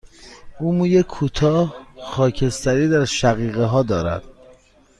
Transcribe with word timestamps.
او 0.59 0.73
موی 0.73 1.03
کوتاه، 1.03 1.75
خاکستری 2.03 2.87
در 2.89 3.05
شقیقه 3.05 3.63
ها 3.63 3.83
دارد. 3.83 4.23